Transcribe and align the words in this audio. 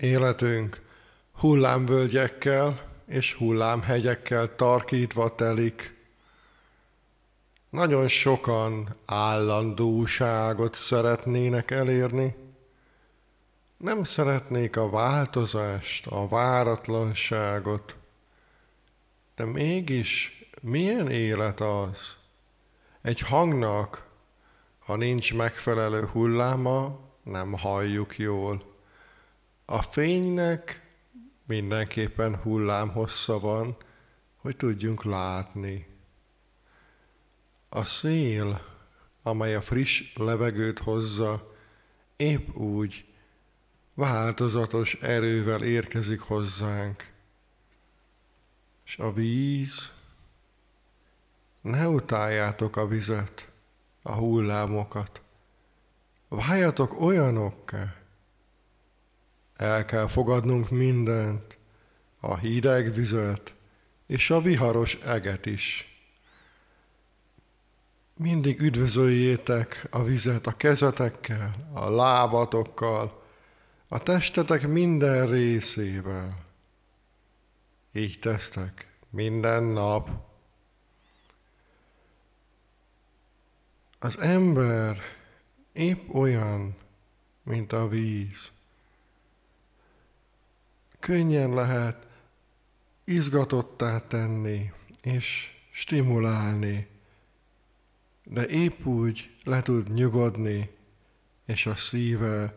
életünk 0.00 0.80
hullámvölgyekkel 1.32 2.86
és 3.06 3.34
hullámhegyekkel 3.34 4.54
tarkítva 4.54 5.34
telik. 5.34 5.96
Nagyon 7.70 8.08
sokan 8.08 8.96
állandóságot 9.06 10.74
szeretnének 10.74 11.70
elérni, 11.70 12.36
nem 13.76 14.04
szeretnék 14.04 14.76
a 14.76 14.90
változást, 14.90 16.06
a 16.06 16.28
váratlanságot, 16.28 17.96
de 19.36 19.44
mégis 19.44 20.42
milyen 20.60 21.10
élet 21.10 21.60
az? 21.60 22.16
Egy 23.02 23.20
hangnak, 23.20 24.06
ha 24.78 24.96
nincs 24.96 25.34
megfelelő 25.34 26.06
hulláma, 26.06 26.98
nem 27.22 27.52
halljuk 27.52 28.18
jól. 28.18 28.67
A 29.70 29.82
fénynek 29.82 30.86
mindenképpen 31.46 32.36
hullámhossza 32.36 33.38
van, 33.38 33.76
hogy 34.36 34.56
tudjunk 34.56 35.04
látni. 35.04 35.86
A 37.68 37.84
szél, 37.84 38.60
amely 39.22 39.54
a 39.54 39.60
friss 39.60 40.14
levegőt 40.14 40.78
hozza, 40.78 41.54
épp 42.16 42.54
úgy 42.54 43.04
változatos 43.94 44.94
erővel 44.94 45.62
érkezik 45.62 46.20
hozzánk. 46.20 47.12
És 48.84 48.98
a 48.98 49.12
víz, 49.12 49.92
ne 51.60 51.88
utáljátok 51.88 52.76
a 52.76 52.86
vizet, 52.86 53.50
a 54.02 54.12
hullámokat. 54.12 55.22
Váljatok 56.28 57.00
olyanokká. 57.00 57.97
El 59.58 59.84
kell 59.84 60.06
fogadnunk 60.06 60.70
mindent, 60.70 61.56
a 62.20 62.36
hideg 62.36 62.92
vizet 62.92 63.54
és 64.06 64.30
a 64.30 64.40
viharos 64.40 64.94
eget 64.94 65.46
is. 65.46 65.96
Mindig 68.16 68.60
üdvözöljétek 68.60 69.86
a 69.90 70.02
vizet 70.02 70.46
a 70.46 70.56
kezetekkel, 70.56 71.70
a 71.72 71.90
lábatokkal, 71.90 73.22
a 73.88 73.98
testetek 73.98 74.68
minden 74.68 75.26
részével. 75.26 76.44
Így 77.92 78.18
tesztek 78.18 78.92
minden 79.10 79.62
nap. 79.62 80.10
Az 83.98 84.18
ember 84.18 84.96
épp 85.72 86.14
olyan, 86.14 86.76
mint 87.42 87.72
a 87.72 87.88
víz. 87.88 88.50
Könnyen 90.98 91.54
lehet 91.54 92.06
izgatottá 93.04 94.06
tenni 94.06 94.72
és 95.02 95.56
stimulálni, 95.70 96.86
de 98.24 98.46
épp 98.46 98.84
úgy 98.84 99.30
le 99.44 99.62
tud 99.62 99.92
nyugodni, 99.92 100.70
és 101.46 101.66
a 101.66 101.74
szíve 101.74 102.54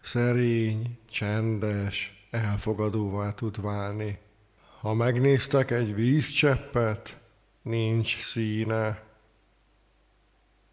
szerény, 0.00 0.98
csendes, 1.10 2.26
elfogadóvá 2.30 3.34
tud 3.34 3.60
válni. 3.60 4.18
Ha 4.80 4.94
megnéztek 4.94 5.70
egy 5.70 5.94
vízcseppet, 5.94 7.18
nincs 7.62 8.20
színe. 8.20 9.02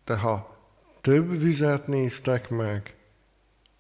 De 0.06 0.16
ha 0.16 0.58
több 1.02 1.40
vizet 1.40 1.88
néztek 1.88 2.50
meg, 2.50 2.96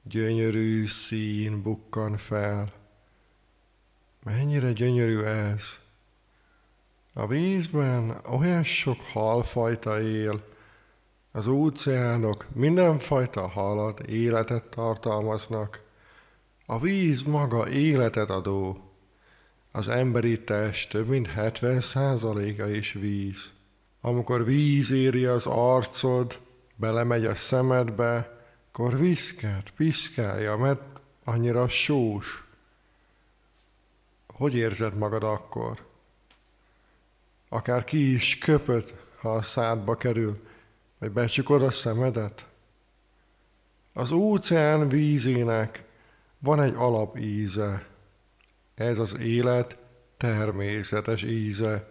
gyönyörű 0.03 0.87
szín 0.87 1.61
bukkan 1.61 2.17
fel. 2.17 2.73
Mennyire 4.25 4.71
gyönyörű 4.71 5.21
ez! 5.21 5.63
A 7.13 7.27
vízben 7.27 8.21
olyan 8.39 8.63
sok 8.63 9.01
halfajta 9.01 10.01
él, 10.01 10.43
az 11.31 11.47
óceánok 11.47 12.45
mindenfajta 12.53 13.47
halat, 13.47 13.99
életet 13.99 14.63
tartalmaznak. 14.63 15.81
A 16.65 16.79
víz 16.79 17.23
maga 17.23 17.69
életet 17.69 18.29
adó. 18.29 18.91
Az 19.71 19.87
emberi 19.87 20.43
test 20.43 20.89
több 20.89 21.07
mint 21.07 21.29
70%-a 21.35 22.65
is 22.67 22.91
víz. 22.93 23.49
Amikor 24.01 24.45
víz 24.45 24.91
éri 24.91 25.25
az 25.25 25.45
arcod, 25.45 26.39
belemegy 26.75 27.25
a 27.25 27.35
szemedbe, 27.35 28.39
akkor 28.71 28.97
viszket, 28.99 29.73
piszkálja, 29.75 30.57
mert 30.57 30.81
annyira 31.23 31.67
sós. 31.67 32.44
Hogy 34.37 34.55
érzed 34.55 34.97
magad 34.97 35.23
akkor? 35.23 35.85
Akár 37.49 37.83
ki 37.83 38.13
is 38.13 38.37
köpöd, 38.37 38.99
ha 39.19 39.31
a 39.31 39.41
szádba 39.41 39.95
kerül, 39.95 40.47
vagy 40.97 41.11
becsukod 41.11 41.63
a 41.63 41.71
szemedet? 41.71 42.45
Az 43.93 44.11
óceán 44.11 44.89
vízének 44.89 45.83
van 46.39 46.61
egy 46.61 46.73
alapíze. 46.73 47.87
Ez 48.73 48.97
az 48.99 49.17
élet 49.17 49.77
természetes 50.17 51.23
íze. 51.23 51.87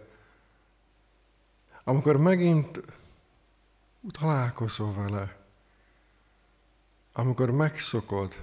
Amikor 1.83 2.17
megint 2.17 2.81
találkozol 4.11 4.93
vele, 4.93 5.37
amikor 7.13 7.51
megszokod, 7.51 8.35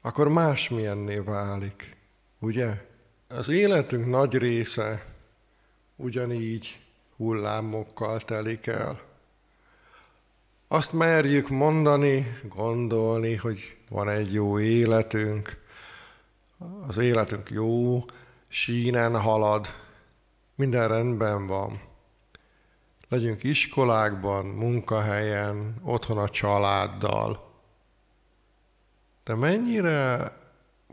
akkor 0.00 0.28
másmilyenné 0.28 1.18
válik, 1.18 1.96
ugye? 2.38 2.92
Az 3.28 3.48
életünk 3.48 4.06
nagy 4.06 4.36
része 4.36 5.04
ugyanígy 5.96 6.80
hullámokkal 7.16 8.20
telik 8.20 8.66
el. 8.66 9.00
Azt 10.68 10.92
merjük 10.92 11.48
mondani, 11.48 12.38
gondolni, 12.42 13.34
hogy 13.34 13.76
van 13.88 14.08
egy 14.08 14.32
jó 14.32 14.60
életünk, 14.60 15.62
az 16.86 16.96
életünk 16.96 17.50
jó, 17.50 18.04
sínen 18.48 19.20
halad, 19.20 19.66
minden 20.54 20.88
rendben 20.88 21.46
van. 21.46 21.80
Legyünk 23.08 23.42
iskolákban, 23.42 24.46
munkahelyen, 24.46 25.80
otthon 25.82 26.18
a 26.18 26.28
családdal. 26.28 27.52
De 29.24 29.34
mennyire 29.34 30.32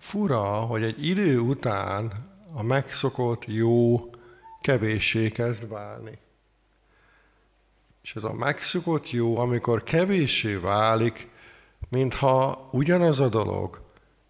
fura, 0.02 0.44
hogy 0.44 0.84
egy 0.84 1.06
idő 1.08 1.40
után 1.40 2.30
a 2.54 2.64
megszokott 2.64 3.46
jó 3.46 4.10
kevéssé 4.62 5.30
kezd 5.30 5.68
válni. 5.70 6.18
És 8.02 8.16
ez 8.16 8.24
a 8.24 8.34
megszokott 8.34 9.12
jó, 9.12 9.38
amikor 9.38 9.84
kevéssé 9.84 10.56
válik, 10.56 11.28
mintha 11.90 12.70
ugyanaz 12.72 13.20
a 13.20 13.30
dolog 13.30 13.82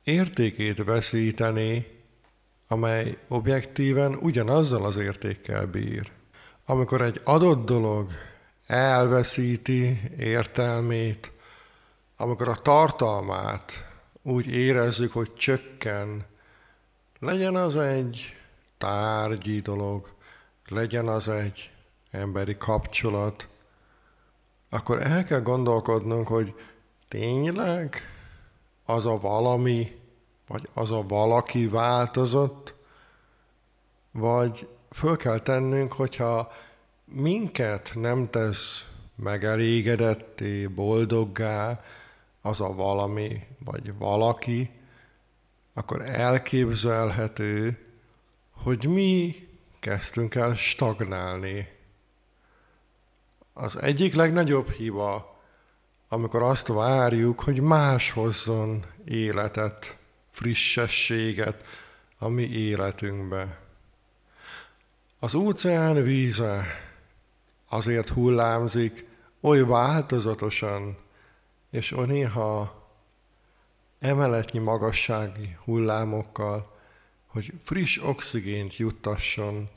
értékét 0.04 0.84
veszítené, 0.84 2.02
amely 2.68 3.18
objektíven 3.28 4.16
ugyanazzal 4.16 4.86
az 4.86 4.98
értékkel 4.98 5.66
bír. 5.66 6.12
Amikor 6.66 7.02
egy 7.02 7.22
adott 7.24 7.66
dolog 7.66 8.12
elveszíti 8.68 10.00
értelmét, 10.18 11.31
amikor 12.18 12.48
a 12.48 12.62
tartalmát 12.62 13.91
úgy 14.24 14.48
érezzük, 14.48 15.12
hogy 15.12 15.34
csökken, 15.34 16.26
legyen 17.20 17.56
az 17.56 17.76
egy 17.76 18.36
tárgyi 18.78 19.59
dolog, 19.59 20.08
legyen 20.68 21.08
az 21.08 21.28
egy 21.28 21.72
emberi 22.12 22.58
kapcsolat, 22.58 23.48
akkor 24.70 25.02
el 25.02 25.24
kell 25.24 25.42
gondolkodnunk, 25.42 26.28
hogy 26.28 26.56
tényleg 27.08 27.95
az 28.86 29.06
a 29.06 29.19
valami, 29.19 29.94
vagy 30.48 30.69
az 30.74 30.92
a 30.92 31.04
valaki 31.07 31.68
változott, 31.68 32.74
vagy 34.12 34.68
föl 34.90 35.18
kell 35.18 35.40
tennünk, 35.40 35.94
hogyha 35.94 36.51
minket 37.06 37.92
nem 37.95 38.30
tesz 38.30 38.86
megelégedetté, 39.16 40.68
boldoggá 40.68 41.84
az 42.42 42.62
a 42.62 42.74
valami, 42.74 43.40
vagy 43.60 43.98
valaki, 43.98 44.70
akkor 45.74 46.02
elképzelhető, 46.02 47.86
hogy 48.52 48.86
mi 48.86 49.36
kezdtünk 49.80 50.36
el 50.36 50.56
stagnálni. 50.56 51.68
Az 53.54 53.78
egyik 53.82 54.14
legnagyobb 54.14 54.70
hiba, 54.70 55.40
amikor 56.08 56.42
azt 56.42 56.68
várjuk, 56.68 57.40
hogy 57.40 57.60
más 57.60 58.12
hozzon 58.12 58.86
életet, 59.06 59.98
frissességet 60.32 61.64
a 62.18 62.28
mi 62.28 62.44
életünkbe. 62.44 63.60
Az 65.20 65.36
óceán 65.36 66.04
víze 66.04 66.66
azért 67.70 68.10
hullámzik 68.10 69.06
oly 69.42 69.60
változatosan, 69.60 70.98
és 71.71 71.91
néha 72.06 72.79
emeletnyi 74.00 74.59
magassági 74.59 75.57
hullámokkal, 75.63 76.77
hogy 77.27 77.53
friss 77.63 77.97
oxigént 77.97 78.77
juttasson 78.77 79.69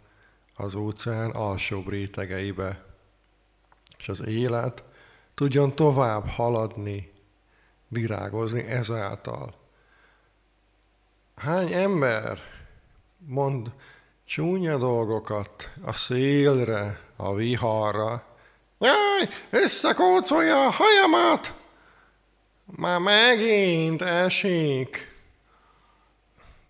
az 0.54 0.74
óceán 0.74 1.30
alsóbb 1.30 1.88
rétegeibe, 1.88 2.84
és 3.98 4.08
az 4.08 4.26
élet 4.26 4.84
tudjon 5.34 5.74
tovább 5.74 6.26
haladni, 6.26 7.12
virágozni 7.88 8.60
ezáltal. 8.60 9.54
Hány 11.36 11.72
ember 11.72 12.38
mond 13.18 13.72
csúnya 14.24 14.78
dolgokat 14.78 15.70
a 15.82 15.92
szélre, 15.92 17.00
a 17.16 17.34
viharra, 17.34 18.32
Jaj, 18.78 19.28
összekócolja 19.50 20.66
a 20.66 20.70
hajamat! 20.70 21.54
Már 22.64 23.00
megint 23.00 24.02
esik. 24.02 25.12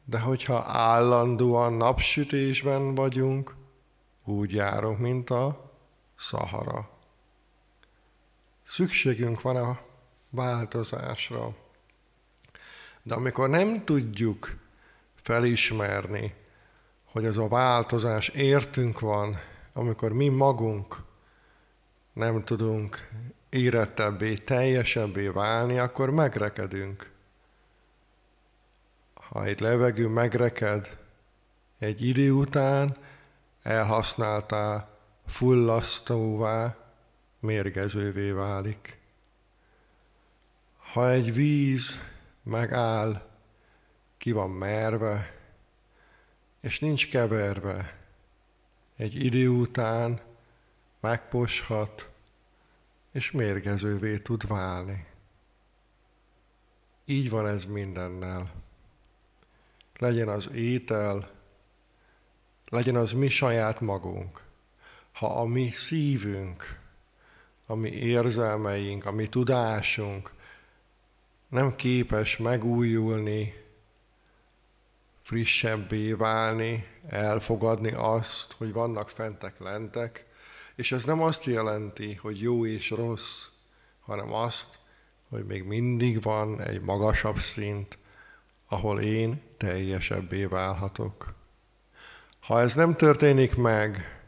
De 0.04 0.18
hogyha 0.18 0.64
állandóan 0.66 1.72
napsütésben 1.72 2.94
vagyunk, 2.94 3.56
úgy 4.24 4.52
járunk, 4.52 4.98
mint 4.98 5.30
a 5.30 5.72
Szahara. 6.16 6.90
Szükségünk 8.66 9.40
van 9.40 9.56
a 9.56 9.80
változásra. 10.30 11.54
De 13.02 13.14
amikor 13.14 13.48
nem 13.48 13.84
tudjuk 13.84 14.56
felismerni, 15.22 16.34
hogy 17.04 17.24
ez 17.24 17.36
a 17.36 17.48
változás 17.48 18.28
értünk 18.28 19.00
van, 19.00 19.40
amikor 19.72 20.12
mi 20.12 20.28
magunk 20.28 21.02
nem 22.12 22.44
tudunk 22.44 23.10
érettebbé, 23.54 24.34
teljesebbé 24.34 25.28
válni, 25.28 25.78
akkor 25.78 26.10
megrekedünk. 26.10 27.10
Ha 29.14 29.44
egy 29.44 29.60
levegő 29.60 30.08
megreked, 30.08 30.96
egy 31.78 32.06
idő 32.06 32.32
után 32.32 32.96
elhasználtál, 33.62 34.98
fullasztóvá, 35.26 36.76
mérgezővé 37.40 38.30
válik. 38.30 38.98
Ha 40.92 41.10
egy 41.10 41.34
víz 41.34 42.00
megáll, 42.42 43.22
ki 44.16 44.32
van 44.32 44.50
merve, 44.50 45.34
és 46.60 46.78
nincs 46.78 47.08
keverve, 47.08 47.98
egy 48.96 49.24
idő 49.24 49.48
után 49.48 50.20
megposhat, 51.00 52.13
és 53.14 53.30
mérgezővé 53.30 54.18
tud 54.18 54.46
válni. 54.46 55.06
Így 57.04 57.30
van 57.30 57.46
ez 57.46 57.64
mindennel. 57.64 58.52
Legyen 59.98 60.28
az 60.28 60.48
étel, 60.50 61.30
legyen 62.68 62.96
az 62.96 63.12
mi 63.12 63.28
saját 63.28 63.80
magunk. 63.80 64.42
Ha 65.12 65.40
a 65.40 65.44
mi 65.44 65.70
szívünk, 65.70 66.80
a 67.66 67.74
mi 67.74 67.90
érzelmeink, 67.90 69.06
a 69.06 69.12
mi 69.12 69.28
tudásunk 69.28 70.32
nem 71.48 71.76
képes 71.76 72.36
megújulni, 72.36 73.54
frissebbé 75.22 76.12
válni, 76.12 76.86
elfogadni 77.06 77.92
azt, 77.92 78.52
hogy 78.52 78.72
vannak 78.72 79.10
fentek 79.10 79.58
lentek, 79.58 80.26
és 80.74 80.92
ez 80.92 81.04
nem 81.04 81.22
azt 81.22 81.44
jelenti, 81.44 82.14
hogy 82.14 82.40
jó 82.40 82.66
és 82.66 82.90
rossz, 82.90 83.46
hanem 84.00 84.32
azt, 84.32 84.78
hogy 85.28 85.44
még 85.44 85.64
mindig 85.64 86.22
van 86.22 86.60
egy 86.60 86.80
magasabb 86.80 87.38
szint, 87.38 87.98
ahol 88.68 89.00
én 89.00 89.40
teljesebbé 89.56 90.44
válhatok. 90.44 91.34
Ha 92.40 92.60
ez 92.60 92.74
nem 92.74 92.96
történik 92.96 93.56
meg, 93.56 94.18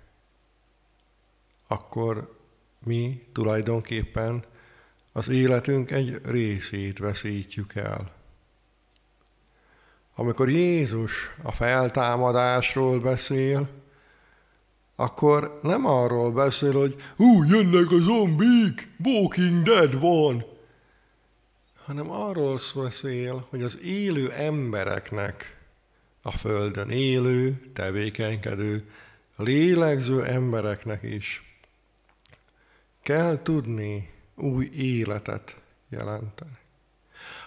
akkor 1.66 2.38
mi 2.78 3.26
tulajdonképpen 3.32 4.44
az 5.12 5.28
életünk 5.28 5.90
egy 5.90 6.20
részét 6.25 6.98
veszítjük 6.98 7.75
el. 7.75 8.14
Amikor 10.14 10.48
Jézus 10.48 11.31
a 11.43 11.52
feltámadásról 11.52 13.00
beszél, 13.00 13.69
akkor 14.96 15.60
nem 15.62 15.87
arról 15.87 16.32
beszél, 16.32 16.72
hogy 16.72 16.96
hú, 17.16 17.44
jönnek 17.44 17.90
a 17.90 17.98
zombik, 17.98 18.88
Walking 19.04 19.62
Dead 19.62 20.00
van, 20.00 20.44
hanem 21.84 22.10
arról 22.10 22.58
beszél, 22.75 23.46
hogy 23.50 23.62
az 23.62 23.78
élő 23.82 24.32
embereknek, 24.32 25.60
a 26.22 26.31
Földön 26.31 26.90
élő, 26.90 27.70
tevékenykedő, 27.75 28.90
lélegző 29.37 30.25
embereknek 30.25 31.02
is 31.02 31.46
kell 33.02 33.43
tudni 33.43 34.10
új 34.34 34.70
életet 34.75 35.56
jelenteni. 35.88 36.58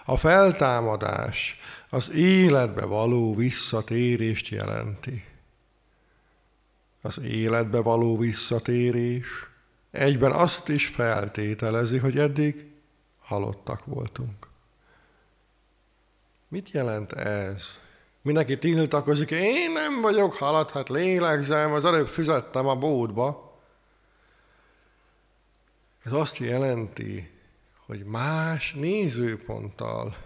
A 0.04 0.16
feltámadás 0.16 1.58
az 1.88 2.10
életbe 2.10 2.84
való 2.84 3.34
visszatérést 3.34 4.48
jelenti 4.48 5.24
az 7.02 7.18
életbe 7.18 7.78
való 7.80 8.16
visszatérés 8.16 9.26
egyben 9.90 10.32
azt 10.32 10.68
is 10.68 10.86
feltételezi, 10.86 11.98
hogy 11.98 12.18
eddig 12.18 12.70
halottak 13.18 13.84
voltunk. 13.84 14.48
Mit 16.48 16.70
jelent 16.70 17.12
ez? 17.12 17.64
Mindenki 18.22 18.58
tiltakozik, 18.58 19.30
én 19.30 19.72
nem 19.72 20.00
vagyok 20.00 20.34
halott, 20.34 20.70
hát 20.70 20.88
lélegzem, 20.88 21.72
az 21.72 21.84
előbb 21.84 22.08
fizettem 22.08 22.66
a 22.66 22.76
bódba. 22.76 23.58
Ez 26.04 26.12
azt 26.12 26.36
jelenti, 26.36 27.30
hogy 27.86 28.04
más 28.04 28.72
nézőponttal 28.72 30.16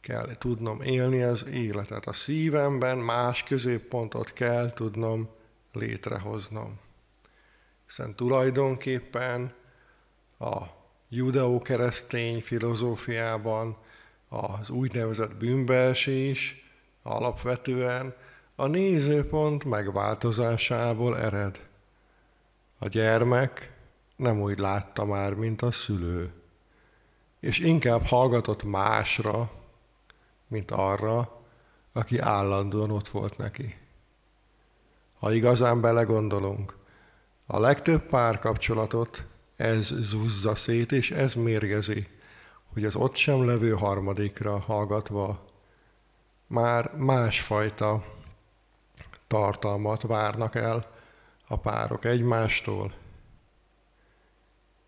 kell 0.00 0.36
tudnom 0.38 0.82
élni 0.82 1.22
az 1.22 1.46
életet. 1.46 2.06
A 2.06 2.12
szívemben 2.12 2.98
más 2.98 3.42
középpontot 3.42 4.32
kell 4.32 4.70
tudnom 4.70 5.28
létrehoznom. 5.72 6.78
Hiszen 7.86 8.14
tulajdonképpen 8.14 9.54
a 10.38 10.62
judeó-keresztény 11.08 12.40
filozófiában 12.40 13.76
az 14.28 14.70
úgynevezett 14.70 15.34
bűnbeesés 15.34 16.70
alapvetően 17.02 18.14
a 18.54 18.66
nézőpont 18.66 19.64
megváltozásából 19.64 21.18
ered. 21.18 21.60
A 22.78 22.88
gyermek 22.88 23.72
nem 24.16 24.40
úgy 24.40 24.58
látta 24.58 25.04
már, 25.04 25.34
mint 25.34 25.62
a 25.62 25.70
szülő, 25.70 26.32
és 27.40 27.58
inkább 27.58 28.04
hallgatott 28.04 28.62
másra, 28.62 29.50
mint 30.46 30.70
arra, 30.70 31.40
aki 31.92 32.18
állandóan 32.18 32.90
ott 32.90 33.08
volt 33.08 33.36
neki 33.36 33.81
ha 35.22 35.32
igazán 35.32 35.80
belegondolunk. 35.80 36.76
A 37.46 37.58
legtöbb 37.58 38.02
párkapcsolatot 38.02 39.24
ez 39.56 39.86
zúzza 39.86 40.54
szét, 40.54 40.92
és 40.92 41.10
ez 41.10 41.34
mérgezi, 41.34 42.08
hogy 42.72 42.84
az 42.84 42.94
ott 42.94 43.16
sem 43.16 43.46
levő 43.46 43.70
harmadikra 43.70 44.58
hallgatva 44.58 45.44
már 46.46 46.94
másfajta 46.96 48.04
tartalmat 49.26 50.02
várnak 50.02 50.54
el 50.54 50.90
a 51.46 51.56
párok 51.56 52.04
egymástól, 52.04 52.92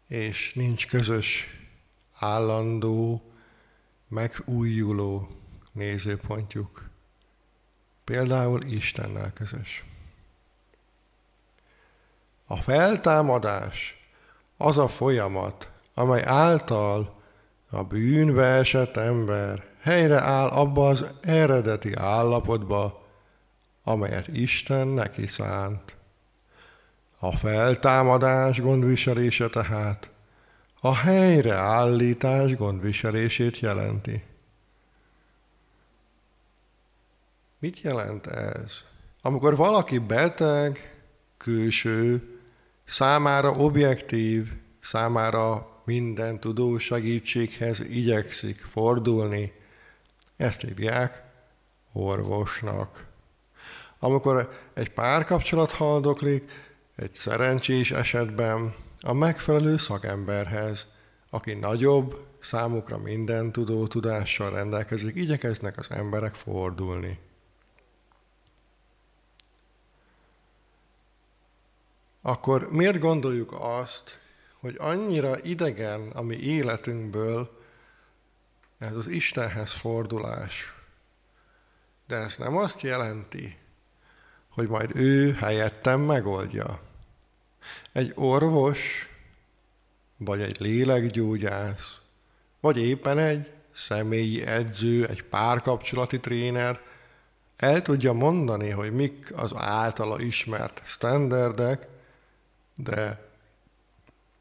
és 0.09 0.53
nincs 0.55 0.87
közös, 0.87 1.47
állandó, 2.19 3.23
megújuló 4.09 5.29
nézőpontjuk. 5.73 6.89
Például 8.05 8.63
Istennel 8.63 9.33
közös. 9.33 9.85
A 12.47 12.57
feltámadás 12.57 13.97
az 14.57 14.79
a 14.79 14.89
folyamat, 14.89 15.71
amely 15.95 16.23
által 16.25 17.23
a 17.71 17.83
bűnbe 17.83 18.45
esett 18.45 18.97
ember 18.97 19.65
helyre 19.81 20.21
áll 20.21 20.49
abba 20.49 20.89
az 20.89 21.05
eredeti 21.21 21.93
állapotba, 21.95 23.07
amelyet 23.83 24.29
Isten 24.29 24.89
neki 24.89 25.27
szánt. 25.27 25.97
A 27.19 27.37
feltámadás 27.37 28.61
gondviselése 28.61 29.49
tehát 29.49 30.11
a 30.81 30.95
helyreállítás 30.95 32.57
gondviselését 32.57 33.59
jelenti. 33.59 34.25
Mit 37.59 37.81
jelent 37.81 38.27
ez? 38.27 38.73
Amikor 39.23 39.57
valaki 39.57 39.99
beteg, 39.99 40.99
külső, 41.37 42.34
számára 42.85 43.51
objektív, 43.51 44.53
számára 44.81 45.75
minden 45.85 46.41
tudó 46.41 46.79
segítséghez 46.79 47.81
igyekszik 47.81 48.61
fordulni, 48.71 49.53
Ezt 50.37 50.61
hívják 50.61 51.23
orvosnak. 51.93 53.07
Amikor 53.99 54.53
egy 54.75 54.91
párkapcsolat 54.91 55.71
haldoklik, 55.71 56.51
egy 56.97 57.15
szerencsés 57.15 57.91
esetben 57.91 58.75
a 59.01 59.13
megfelelő 59.13 59.77
szakemberhez, 59.77 60.87
aki 61.31 61.55
nagyobb, 61.55 62.27
számukra 62.41 62.99
minden 62.99 63.53
tudó 63.53 63.87
tudással 63.87 64.51
rendelkezik, 64.51 65.15
igyekeznek 65.17 65.79
az 65.79 65.87
emberek 65.91 66.35
fordulni. 66.35 67.19
Akkor 72.27 72.71
miért 72.71 72.99
gondoljuk 72.99 73.53
azt, 73.59 74.19
hogy 74.61 74.77
annyira 74.79 75.43
idegen 75.43 76.11
a 76.11 76.23
mi 76.23 76.37
életünkből 76.37 77.61
ez 78.79 78.97
az 78.97 79.09
Istenhez 79.09 79.73
fordulás? 79.73 80.75
De 82.07 82.17
ez 82.17 82.37
nem 82.37 82.57
azt 82.57 82.81
jelenti, 82.81 83.59
hogy 84.49 84.69
majd 84.69 84.97
ő 84.97 85.33
helyettem 85.33 86.01
megoldja. 86.01 86.81
Egy 87.93 88.13
orvos, 88.15 89.09
vagy 90.17 90.41
egy 90.41 90.61
lélekgyógyász, 90.61 91.99
vagy 92.61 92.79
éppen 92.79 93.19
egy 93.19 93.53
személyi 93.73 94.43
edző, 94.43 95.07
egy 95.07 95.25
párkapcsolati 95.25 96.21
tréner 96.21 96.81
el 97.57 97.83
tudja 97.83 98.13
mondani, 98.13 98.71
hogy 98.71 98.93
mik 98.93 99.33
az 99.37 99.51
általa 99.55 100.21
ismert 100.21 100.83
standardek, 100.85 101.93
de 102.75 103.29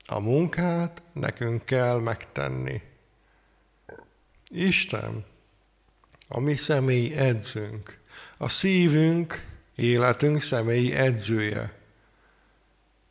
a 0.06 0.20
munkát 0.20 1.02
nekünk 1.13 1.66
kell 1.66 2.00
megtenni. 2.00 2.82
Isten, 4.48 5.25
a 6.28 6.40
mi 6.40 6.56
személyi 6.56 7.16
edzőnk, 7.16 8.00
a 8.38 8.50
szívünk, 8.50 9.46
életünk 9.75 10.42
személyi 10.42 10.94
edzője. 10.94 11.78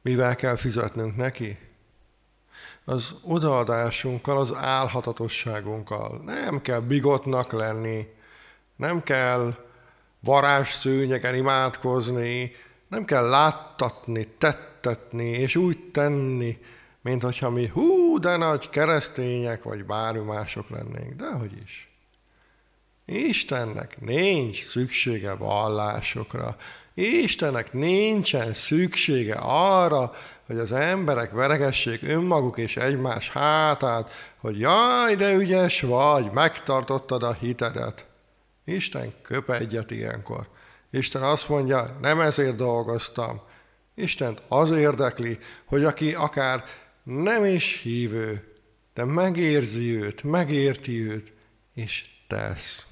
Mivel 0.03 0.37
kell 0.37 0.57
fizetnünk 0.57 1.17
neki? 1.17 1.59
Az 2.85 3.15
odaadásunkkal, 3.23 4.39
az 4.39 4.55
álhatatosságunkkal. 4.55 6.23
Nem 6.25 6.61
kell 6.61 6.81
bigotnak 6.81 7.53
lenni, 7.53 8.07
nem 8.77 9.03
kell 9.03 9.55
varázsszőnyegen 10.21 11.35
imádkozni, 11.35 12.53
nem 12.89 13.05
kell 13.05 13.29
láttatni, 13.29 14.35
tettetni, 14.83 15.29
és 15.29 15.57
úgy 15.57 15.79
tenni, 15.93 16.59
mint 17.01 17.23
hogyha 17.23 17.51
mi 17.51 17.67
hú, 17.67 18.19
de 18.19 18.37
nagy 18.37 18.69
keresztények, 18.69 19.63
vagy 19.63 19.85
bármi 19.85 20.25
mások 20.25 20.71
lennénk. 20.71 21.13
Dehogy 21.15 21.53
is. 21.65 21.91
Istennek 23.05 24.01
nincs 24.01 24.65
szüksége 24.65 25.35
vallásokra. 25.35 26.57
Istennek 26.95 27.73
nincsen 27.73 28.53
szüksége 28.53 29.35
arra, 29.43 30.13
hogy 30.47 30.59
az 30.59 30.73
emberek 30.73 31.31
veregessék 31.31 32.03
önmaguk 32.03 32.59
és 32.59 32.77
egymás 32.77 33.31
hátát, 33.31 34.11
hogy 34.37 34.59
jaj, 34.59 35.15
de 35.17 35.35
ügyes 35.35 35.81
vagy, 35.81 36.31
megtartottad 36.31 37.23
a 37.23 37.33
hitedet. 37.33 38.07
Isten 38.65 39.13
köp 39.23 39.51
egyet 39.51 39.91
ilyenkor. 39.91 40.49
Isten 40.91 41.23
azt 41.23 41.49
mondja, 41.49 41.99
nem 42.01 42.21
ezért 42.21 42.57
dolgoztam. 42.57 43.43
Istent 44.03 44.43
az 44.49 44.71
érdekli, 44.71 45.39
hogy 45.65 45.85
aki 45.85 46.15
akár 46.15 46.65
nem 47.03 47.45
is 47.45 47.81
hívő, 47.83 48.53
de 48.95 49.05
megérzi 49.05 49.97
őt, 49.97 50.23
megérti 50.23 51.11
őt, 51.11 51.33
és 51.75 52.07
tesz. 52.27 52.87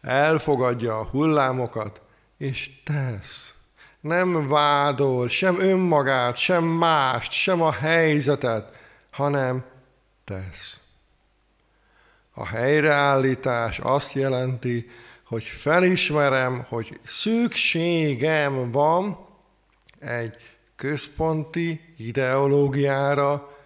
Elfogadja 0.00 0.98
a 0.98 1.04
hullámokat, 1.04 2.00
és 2.38 2.70
tesz. 2.84 3.54
Nem 4.00 4.48
vádol 4.48 5.28
sem 5.28 5.60
önmagát, 5.60 6.36
sem 6.36 6.64
mást, 6.64 7.32
sem 7.32 7.62
a 7.62 7.72
helyzetet, 7.72 8.72
hanem 9.10 9.64
tesz. 10.24 10.80
A 12.34 12.46
helyreállítás 12.46 13.78
azt 13.78 14.12
jelenti, 14.12 14.90
hogy 15.24 15.44
felismerem, 15.44 16.66
hogy 16.68 17.00
szükségem 17.04 18.70
van 18.70 19.23
egy 20.04 20.36
központi 20.76 21.94
ideológiára, 21.96 23.56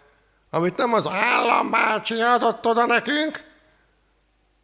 amit 0.50 0.76
nem 0.76 0.92
az 0.92 1.06
állambácsi 1.06 2.20
adott 2.20 2.66
oda 2.66 2.86
nekünk, 2.86 3.44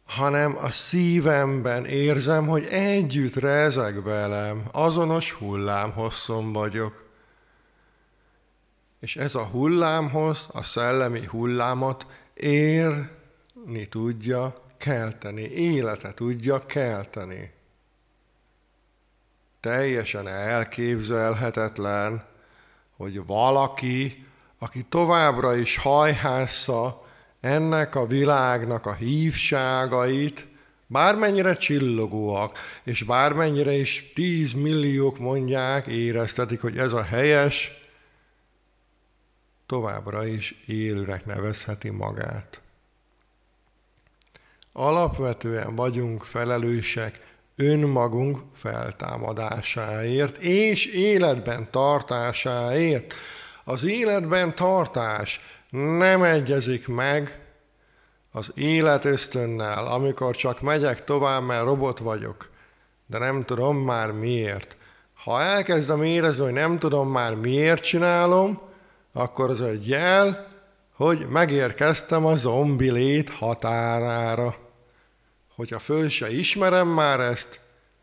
hanem 0.05 0.57
a 0.57 0.71
szívemben 0.71 1.85
érzem, 1.85 2.47
hogy 2.47 2.65
együtt 2.65 3.35
rezeg 3.35 4.03
velem, 4.03 4.63
azonos 4.71 5.31
hullámhosszon 5.31 6.53
vagyok. 6.53 7.03
És 8.99 9.15
ez 9.15 9.35
a 9.35 9.43
hullámhoz, 9.43 10.47
a 10.51 10.63
szellemi 10.63 11.25
hullámot 11.25 12.05
érni 12.33 13.87
tudja 13.89 14.53
kelteni, 14.77 15.41
élete 15.41 16.13
tudja 16.13 16.65
kelteni. 16.65 17.54
Teljesen 19.65 20.27
elképzelhetetlen, 20.27 22.23
hogy 22.97 23.25
valaki, 23.25 24.25
aki 24.59 24.83
továbbra 24.83 25.55
is 25.55 25.77
hajhásza 25.77 27.05
ennek 27.39 27.95
a 27.95 28.05
világnak 28.05 28.85
a 28.85 28.93
hívságait, 28.93 30.47
bármennyire 30.87 31.55
csillogóak, 31.55 32.57
és 32.83 33.03
bármennyire 33.03 33.71
is 33.71 34.11
tízmilliók 34.15 35.19
mondják, 35.19 35.85
éreztetik, 35.85 36.61
hogy 36.61 36.77
ez 36.77 36.93
a 36.93 37.03
helyes, 37.03 37.71
továbbra 39.65 40.25
is 40.25 40.63
élőnek 40.65 41.25
nevezheti 41.25 41.89
magát. 41.89 42.61
Alapvetően 44.71 45.75
vagyunk 45.75 46.23
felelősek 46.23 47.34
önmagunk 47.55 48.39
feltámadásáért 48.55 50.37
és 50.37 50.85
életben 50.85 51.67
tartásáért. 51.71 53.13
Az 53.63 53.83
életben 53.83 54.55
tartás 54.55 55.39
nem 55.69 56.23
egyezik 56.23 56.87
meg 56.87 57.39
az 58.31 58.51
élet 58.55 59.05
ösztönnel, 59.05 59.87
amikor 59.87 60.35
csak 60.35 60.61
megyek 60.61 61.03
tovább, 61.03 61.43
mert 61.43 61.63
robot 61.63 61.99
vagyok, 61.99 62.49
de 63.07 63.17
nem 63.17 63.43
tudom 63.45 63.77
már 63.77 64.11
miért. 64.11 64.77
Ha 65.13 65.41
elkezdem 65.41 66.03
érezni, 66.03 66.43
hogy 66.43 66.53
nem 66.53 66.79
tudom 66.79 67.11
már 67.11 67.35
miért 67.35 67.83
csinálom, 67.83 68.61
akkor 69.13 69.49
az 69.49 69.61
egy 69.61 69.87
jel, 69.87 70.47
hogy 70.95 71.27
megérkeztem 71.29 72.25
a 72.25 72.35
zombi 72.35 72.91
lét 72.91 73.29
határára. 73.29 74.64
Hogyha 75.55 75.79
föl 75.79 76.09
se 76.09 76.31
ismerem 76.31 76.87
már 76.87 77.19
ezt, 77.19 77.59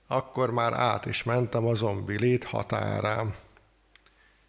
akkor 0.06 0.50
már 0.50 0.72
át 0.72 1.06
is 1.06 1.22
mentem 1.22 1.66
a 1.66 1.74
zombi 1.74 2.18
lét 2.18 2.44
határán 2.44 3.34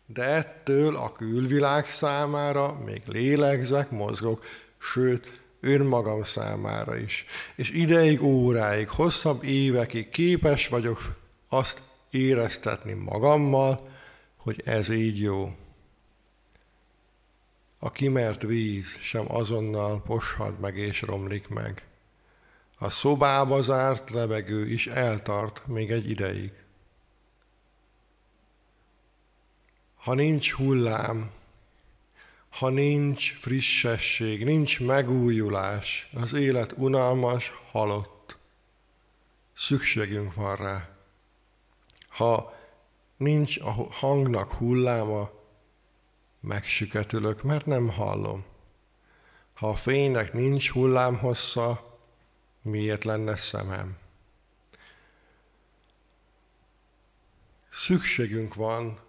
de 0.06 0.24
ettől 0.24 0.96
a 0.96 1.12
külvilág 1.12 1.86
számára 1.86 2.80
még 2.86 3.02
lélegzek, 3.06 3.90
mozgok, 3.90 4.46
sőt, 4.78 5.42
önmagam 5.60 6.24
számára 6.24 6.98
is. 6.98 7.26
És 7.56 7.70
ideig, 7.70 8.22
óráig, 8.22 8.90
hosszabb 8.90 9.44
évekig 9.44 10.10
képes 10.10 10.68
vagyok 10.68 11.16
azt 11.50 11.82
éreztetni 12.12 12.94
magammal, 12.94 13.90
hogy 14.38 14.62
ez 14.66 14.90
így 14.90 15.22
jó. 15.22 15.56
A 17.80 17.92
kimert 17.92 18.42
víz 18.42 18.98
sem 19.02 19.36
azonnal 19.36 20.02
poshad 20.02 20.60
meg 20.60 20.78
és 20.78 21.02
romlik 21.02 21.48
meg. 21.48 21.86
A 22.84 22.90
szobába 22.90 23.62
zárt 23.62 24.10
levegő 24.10 24.68
is 24.68 24.88
eltart 24.88 25.68
még 25.68 25.92
egy 25.92 26.10
ideig. 26.10 26.64
ha 30.04 30.14
nincs 30.14 30.52
hullám, 30.52 31.32
ha 32.50 32.70
nincs 32.70 33.34
frissesség, 33.34 34.44
nincs 34.44 34.80
megújulás, 34.80 36.10
az 36.14 36.34
élet 36.34 36.72
unalmas, 36.78 37.52
halott. 37.72 38.38
Szükségünk 39.56 40.34
van 40.34 40.56
rá. 40.56 40.90
Ha 42.08 42.54
nincs 43.18 43.60
a 43.60 43.72
hangnak 43.72 44.52
hulláma, 44.52 45.30
megsüketülök, 46.40 47.44
mert 47.44 47.66
nem 47.66 47.90
hallom. 47.90 48.46
Ha 49.54 49.70
a 49.70 49.76
fénynek 49.76 50.34
nincs 50.34 50.70
hullámhossza, 50.70 51.93
miért 52.64 53.04
lenne 53.04 53.36
szemem? 53.36 53.98
Szükségünk 57.70 58.56
van 58.56 59.00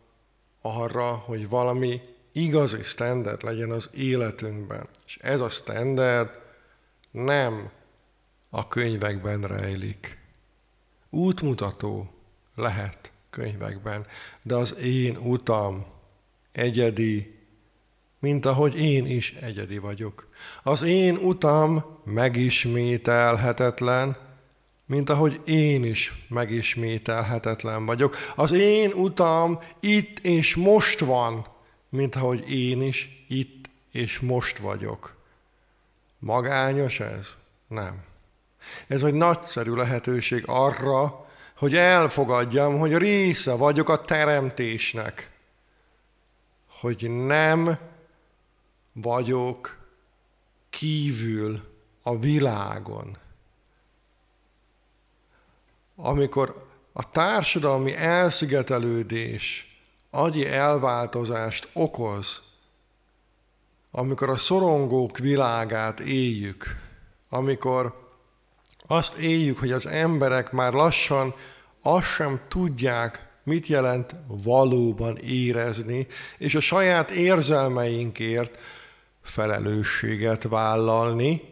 arra, 0.61 1.15
hogy 1.15 1.49
valami 1.49 2.01
igazi 2.33 2.83
standard 2.83 3.43
legyen 3.43 3.71
az 3.71 3.91
életünkben. 3.93 4.89
És 5.07 5.19
ez 5.23 5.41
a 5.41 5.49
standard 5.49 6.43
nem 7.11 7.71
a 8.51 8.69
könyvekben 8.69 9.41
rejlik. 9.41 10.19
Útmutató 11.11 12.15
lehet 12.55 13.13
könyvekben, 13.31 14.07
de 14.43 14.55
az 14.55 14.75
én 14.77 15.17
utam 15.17 15.87
egyedi, 16.53 17.39
mint 18.25 18.47
ahogy 18.47 18.81
én 18.81 19.07
is 19.07 19.35
egyedi 19.41 19.79
vagyok. 19.79 20.29
Az 20.63 20.83
én 20.83 21.17
utam 21.17 22.01
megismételhetetlen, 22.05 24.17
mint 24.87 25.11
ahogy 25.11 25.41
én 25.45 25.85
is 25.85 26.27
megismételhetetlen 26.29 27.87
vagyok. 27.87 28.17
Az 28.37 28.53
én 28.53 28.93
utam 28.93 29.61
itt 29.81 30.19
és 30.19 30.55
most 30.55 31.01
van, 31.01 31.47
mint 31.89 32.15
ahogy 32.15 32.53
én 32.53 32.83
is 32.83 33.25
itt 33.29 33.71
és 33.93 34.19
most 34.19 34.59
vagyok. 34.59 35.17
Magányos 36.19 37.01
ez? 37.01 37.29
Nem. 37.69 38.03
Ez 38.87 39.03
egy 39.03 39.15
nagyszerű 39.15 39.73
lehetőség 39.73 40.43
arra, 40.47 41.27
hogy 41.57 41.77
elfogadjam, 41.77 42.79
hogy 42.79 42.97
része 42.97 43.53
vagyok 43.53 43.89
a 43.89 44.05
teremtésnek. 44.05 45.31
Hogy 46.81 47.11
nem 47.11 47.79
vagyok 48.95 49.79
kívül 50.71 51.61
a 52.03 52.19
világon. 52.19 53.17
Amikor 55.97 56.67
a 56.93 57.11
társadalmi 57.11 57.97
elszigetelődés 57.97 59.77
agyi 60.11 60.47
elváltozást 60.47 61.69
okoz, 61.73 62.43
amikor 63.91 64.29
a 64.29 64.37
szorongók 64.37 65.19
világát 65.19 66.01
éljük, 66.01 66.77
amikor 67.29 68.03
azt 68.87 69.15
éljük, 69.15 69.59
hogy 69.59 69.73
az 69.73 69.87
emberek 69.87 70.53
már 70.53 70.73
lassan 70.73 71.35
azt 71.83 72.07
sem 72.07 72.41
tudják, 72.49 73.33
mit 73.43 73.67
jelent 73.67 74.15
valóban 74.27 75.17
érezni, 75.17 76.07
és 76.39 76.55
a 76.55 76.61
saját 76.61 77.11
érzelmeinkért 77.11 78.59
felelősséget 79.25 80.43
vállalni, 80.43 81.43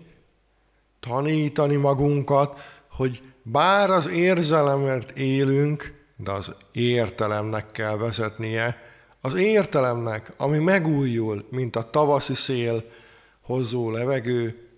tanítani 1.00 1.76
magunkat, 1.76 2.58
hogy 2.88 3.22
bár 3.42 3.90
az 3.90 4.08
érzelemért 4.08 5.10
élünk, 5.10 6.04
de 6.16 6.30
az 6.30 6.54
értelemnek 6.72 7.66
kell 7.66 7.96
vezetnie, 7.96 8.82
az 9.20 9.34
értelemnek, 9.34 10.32
ami 10.36 10.58
megújul, 10.58 11.46
mint 11.50 11.76
a 11.76 11.90
tavaszi 11.90 12.34
szél 12.34 12.84
hozó 13.40 13.90
levegő, 13.90 14.68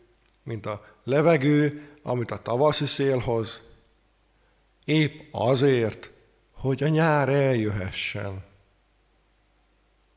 mint 0.42 0.66
a 0.66 0.84
levegő, 1.04 1.88
amit 2.02 2.30
a 2.30 2.42
tavaszi 2.42 2.86
szél 2.86 3.18
hoz, 3.18 3.62
épp 4.84 5.20
azért, 5.30 6.10
hogy 6.52 6.82
a 6.82 6.88
nyár 6.88 7.28
eljöhessen. 7.28 8.44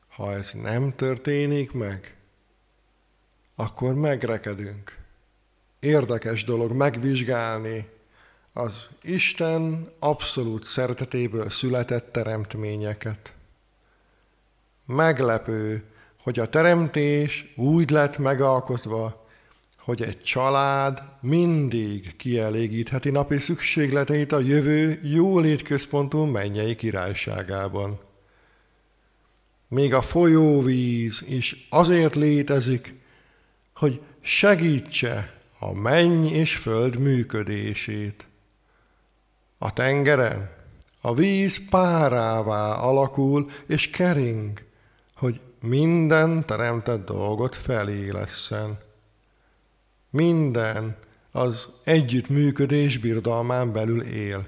Ha 0.08 0.32
ez 0.32 0.50
nem 0.52 0.94
történik 0.96 1.72
meg, 1.72 2.17
akkor 3.60 3.94
megrekedünk. 3.94 4.96
Érdekes 5.78 6.44
dolog 6.44 6.72
megvizsgálni 6.72 7.88
az 8.52 8.86
Isten 9.02 9.90
abszolút 9.98 10.64
szeretetéből 10.64 11.50
született 11.50 12.12
teremtményeket. 12.12 13.32
Meglepő, 14.86 15.84
hogy 16.22 16.38
a 16.38 16.48
teremtés 16.48 17.52
úgy 17.56 17.90
lett 17.90 18.18
megalkotva, 18.18 19.26
hogy 19.78 20.02
egy 20.02 20.22
család 20.22 21.02
mindig 21.20 22.16
kielégítheti 22.16 23.10
napi 23.10 23.38
szükségleteit 23.38 24.32
a 24.32 24.40
jövő 24.40 25.00
jólétközpontú 25.02 26.24
mennyei 26.24 26.74
királyságában. 26.74 28.00
Még 29.68 29.94
a 29.94 30.02
folyóvíz 30.02 31.24
is 31.28 31.66
azért 31.70 32.14
létezik, 32.14 32.97
hogy 33.78 34.00
segítse 34.20 35.32
a 35.58 35.72
menny 35.72 36.26
és 36.26 36.56
föld 36.56 36.98
működését. 36.98 38.26
A 39.58 39.72
tengeren 39.72 40.50
a 41.00 41.14
víz 41.14 41.68
párává 41.70 42.72
alakul 42.72 43.50
és 43.66 43.90
kering, 43.90 44.62
hogy 45.14 45.40
minden 45.60 46.46
teremtett 46.46 47.06
dolgot 47.06 47.56
felélesszen. 47.56 48.78
Minden 50.10 50.96
az 51.30 51.68
együttműködés 51.84 52.98
birodalmán 52.98 53.72
belül 53.72 54.02
él, 54.02 54.46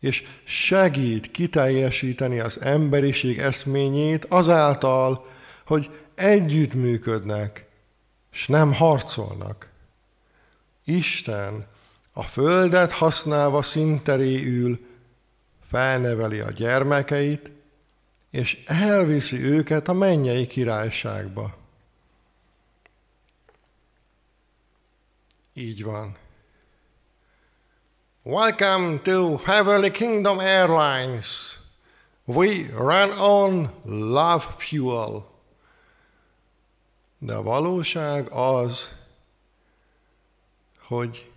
és 0.00 0.24
segít 0.44 1.30
kiteljesíteni 1.30 2.38
az 2.38 2.60
emberiség 2.60 3.38
eszményét 3.38 4.24
azáltal, 4.24 5.26
hogy 5.66 5.90
együttműködnek, 6.14 7.63
és 8.34 8.46
nem 8.46 8.72
harcolnak. 8.72 9.68
Isten 10.84 11.66
a 12.12 12.22
földet 12.22 12.92
használva 12.92 13.62
szinteré 13.62 14.44
ül, 14.44 14.86
felneveli 15.68 16.40
a 16.40 16.50
gyermekeit, 16.50 17.50
és 18.30 18.62
elviszi 18.66 19.42
őket 19.42 19.88
a 19.88 19.92
mennyei 19.92 20.46
királyságba. 20.46 21.56
Így 25.52 25.82
van. 25.82 26.16
Welcome 28.22 28.98
to 28.98 29.36
Heavenly 29.36 29.90
Kingdom 29.90 30.38
Airlines. 30.38 31.58
We 32.24 32.66
run 32.72 33.10
on 33.18 33.70
love 33.84 34.44
fuel. 34.58 35.33
De 37.24 37.34
a 37.34 37.42
valóság 37.42 38.30
az, 38.30 38.90
hogy 40.78 41.30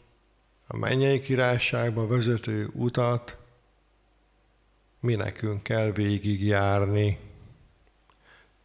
a 0.67 0.77
mennyei 0.77 1.19
királyságba 1.19 2.07
vezető 2.07 2.69
utat 2.73 3.37
mi 4.99 5.15
nekünk 5.15 5.63
kell 5.63 5.91
végigjárni. 5.91 7.19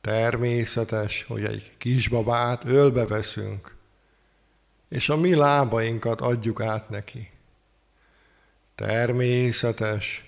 Természetes, 0.00 1.24
hogy 1.28 1.44
egy 1.44 1.72
kisbabát 1.78 2.64
ölbe 2.64 3.06
veszünk, 3.06 3.76
és 4.88 5.08
a 5.08 5.16
mi 5.16 5.34
lábainkat 5.34 6.20
adjuk 6.20 6.60
át 6.60 6.88
neki. 6.88 7.30
Természetes, 8.74 10.24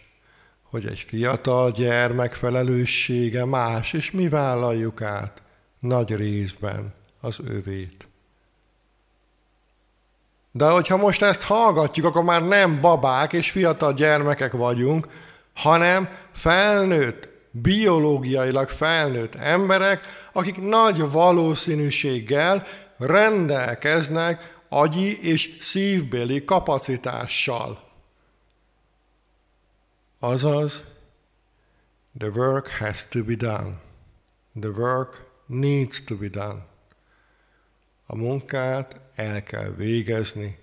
hogy 0.62 0.86
egy 0.86 1.00
fiatal 1.00 1.70
gyermek 1.70 2.32
felelőssége 2.32 3.44
más, 3.44 3.92
és 3.92 4.10
mi 4.10 4.28
vállaljuk 4.28 5.02
át 5.02 5.43
nagy 5.84 6.14
részben 6.14 6.94
az 7.20 7.38
övét. 7.46 8.08
De 10.52 10.70
hogyha 10.70 10.96
most 10.96 11.22
ezt 11.22 11.42
hallgatjuk, 11.42 12.06
akkor 12.06 12.22
már 12.22 12.46
nem 12.46 12.80
babák 12.80 13.32
és 13.32 13.50
fiatal 13.50 13.92
gyermekek 13.92 14.52
vagyunk, 14.52 15.08
hanem 15.54 16.08
felnőtt, 16.32 17.28
biológiailag 17.50 18.68
felnőtt 18.68 19.34
emberek, 19.34 20.00
akik 20.32 20.60
nagy 20.60 21.10
valószínűséggel 21.10 22.66
rendelkeznek 22.98 24.62
agyi 24.68 25.28
és 25.28 25.56
szívbéli 25.60 26.44
kapacitással. 26.44 27.82
Azaz, 30.18 30.82
the 32.18 32.28
work 32.28 32.68
has 32.68 33.06
to 33.08 33.24
be 33.24 33.34
done. 33.34 33.80
The 34.60 34.70
work 34.70 35.23
needs 35.46 36.04
to 36.04 36.16
be 36.16 36.28
done. 36.28 36.66
A 38.06 38.16
munkát 38.16 39.00
el 39.14 39.42
kell 39.42 39.70
végezni. 39.70 40.58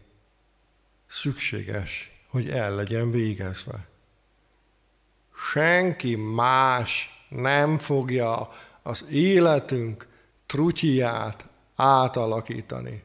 Szükséges, 1.07 2.11
hogy 2.27 2.49
el 2.49 2.75
legyen 2.75 3.11
végezve 3.11 3.89
senki 5.49 6.15
más 6.15 7.23
nem 7.29 7.77
fogja 7.77 8.49
az 8.83 9.05
életünk 9.09 10.07
trutyját 10.47 11.45
átalakítani. 11.75 13.03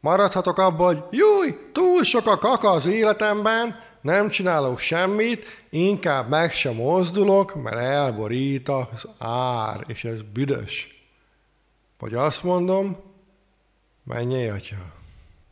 Maradhatok 0.00 0.58
abban, 0.58 0.86
hogy 0.86 1.18
júj, 1.18 1.70
túl 1.72 2.04
sok 2.04 2.26
a 2.26 2.38
kaka 2.38 2.70
az 2.70 2.86
életemben, 2.86 3.80
nem 4.00 4.28
csinálok 4.28 4.78
semmit, 4.78 5.44
inkább 5.70 6.28
meg 6.28 6.52
sem 6.52 6.74
mozdulok, 6.74 7.62
mert 7.62 7.76
elborít 7.76 8.68
az 8.68 9.08
ár, 9.18 9.84
és 9.86 10.04
ez 10.04 10.22
büdös. 10.22 11.04
Vagy 11.98 12.14
azt 12.14 12.42
mondom, 12.42 12.96
menjél, 14.04 14.52
atya, 14.52 14.92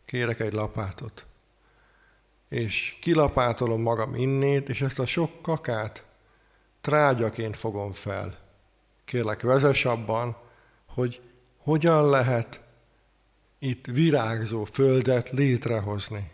kérek 0.07 0.41
egy 0.41 0.53
lapátot 0.53 1.27
és 2.49 2.97
kilapátolom 3.01 3.83
magam 3.83 4.15
innét, 4.15 4.69
és 4.69 4.81
ezt 4.81 4.99
a 4.99 5.07
sok 5.07 5.43
kakát 5.43 6.05
trágyaként 6.81 7.57
fogom 7.57 7.93
fel. 7.93 8.39
Kérlek, 9.05 9.43
vezess 9.43 9.85
abban, 9.85 10.37
hogy 10.87 11.21
hogyan 11.59 12.09
lehet 12.09 12.61
itt 13.59 13.87
virágzó 13.87 14.65
földet 14.65 15.31
létrehozni. 15.31 16.31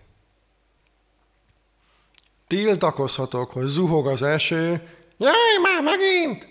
Tiltakozhatok, 2.46 3.50
hogy 3.50 3.66
zuhog 3.66 4.06
az 4.06 4.22
eső, 4.22 4.88
jaj, 5.16 5.32
már 5.62 5.82
megint! 5.82 6.46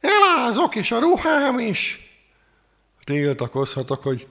Elázok 0.00 0.74
is, 0.74 0.90
a 0.90 0.98
ruhám 0.98 1.58
is! 1.58 1.98
Tiltakozhatok, 3.04 4.02
hogy 4.02 4.26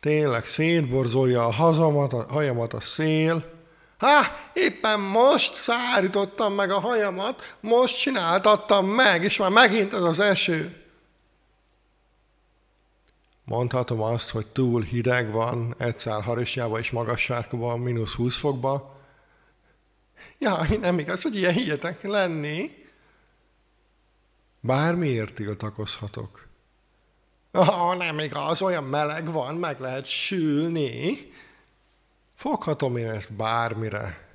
tényleg 0.00 0.46
szétborzolja 0.46 1.44
a 1.44 1.52
hazamat, 1.52 2.12
a 2.12 2.26
hajamat 2.28 2.72
a 2.72 2.80
szél. 2.80 3.58
Há, 3.98 4.36
éppen 4.52 5.00
most 5.00 5.54
szárítottam 5.54 6.54
meg 6.54 6.70
a 6.70 6.80
hajamat, 6.80 7.56
most 7.60 7.98
csináltattam 7.98 8.86
meg, 8.86 9.24
és 9.24 9.36
már 9.36 9.50
megint 9.50 9.92
ez 9.92 10.02
az 10.02 10.20
eső. 10.20 10.84
Mondhatom 13.44 14.02
azt, 14.02 14.30
hogy 14.30 14.46
túl 14.46 14.82
hideg 14.82 15.32
van, 15.32 15.74
egyszer 15.78 16.22
harisnyában 16.22 16.80
és 16.80 16.90
magas 16.90 17.22
sárkában, 17.22 17.80
mínusz 17.80 18.12
20 18.12 18.36
fokban. 18.36 18.98
Jaj, 20.42 20.76
nem 20.76 20.98
igaz, 20.98 21.22
hogy 21.22 21.36
ilyen 21.36 21.52
higyetek 21.52 22.02
lenni. 22.02 22.70
Bármiért 24.60 25.34
tiltakozhatok. 25.34 26.48
Ah, 27.50 27.96
nem 27.96 28.18
igaz, 28.18 28.62
olyan 28.62 28.84
meleg 28.84 29.32
van, 29.32 29.54
meg 29.54 29.80
lehet 29.80 30.06
sülni. 30.06 31.32
Foghatom 32.34 32.96
én 32.96 33.10
ezt 33.10 33.32
bármire. 33.32 34.28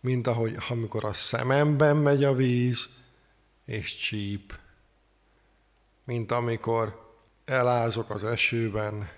Mint 0.00 0.26
ahogy, 0.26 0.56
amikor 0.68 1.04
a 1.04 1.14
szememben 1.14 1.96
megy 1.96 2.24
a 2.24 2.34
víz, 2.34 2.88
és 3.64 3.96
csíp. 3.96 4.58
Mint 6.04 6.32
amikor 6.32 7.12
elázok 7.44 8.10
az 8.10 8.24
esőben, 8.24 9.10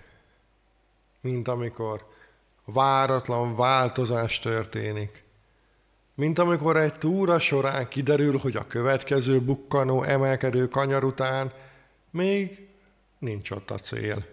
mint 1.21 1.47
amikor 1.47 2.09
váratlan 2.65 3.55
változás 3.55 4.39
történik, 4.39 5.23
mint 6.21 6.39
amikor 6.39 6.77
egy 6.77 6.93
túra 6.93 7.39
során 7.39 7.87
kiderül, 7.87 8.37
hogy 8.37 8.55
a 8.55 8.67
következő 8.67 9.39
bukkanó 9.39 10.03
emelkedő 10.03 10.67
kanyar 10.67 11.03
után 11.03 11.51
még 12.09 12.67
nincs 13.19 13.51
ott 13.51 13.71
a 13.71 13.77
cél. 13.77 14.25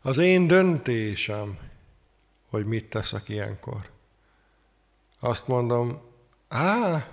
Az 0.00 0.18
én 0.18 0.46
döntésem, 0.46 1.58
hogy 2.50 2.66
mit 2.66 2.84
teszek 2.88 3.28
ilyenkor. 3.28 3.90
Azt 5.20 5.48
mondom, 5.48 6.00
á, 6.48 7.08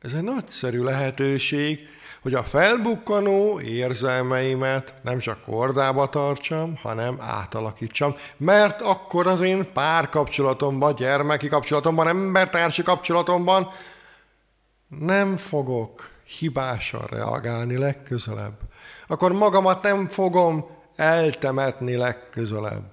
ez 0.00 0.12
egy 0.12 0.22
nagyszerű 0.22 0.82
lehetőség, 0.82 1.78
hogy 2.22 2.34
a 2.34 2.44
felbukkanó 2.44 3.60
érzelmeimet 3.60 4.94
nem 5.02 5.18
csak 5.18 5.42
kordába 5.44 6.08
tartsam, 6.08 6.76
hanem 6.76 7.16
átalakítsam, 7.20 8.14
mert 8.36 8.80
akkor 8.80 9.26
az 9.26 9.40
én 9.40 9.72
párkapcsolatomban, 9.72 10.94
gyermeki 10.94 11.48
kapcsolatomban, 11.48 12.08
embertársi 12.08 12.82
kapcsolatomban 12.82 13.68
nem 14.88 15.36
fogok 15.36 16.10
hibásan 16.24 17.06
reagálni 17.06 17.76
legközelebb. 17.76 18.58
Akkor 19.06 19.32
magamat 19.32 19.82
nem 19.82 20.08
fogom 20.08 20.66
eltemetni 20.96 21.96
legközelebb. 21.96 22.92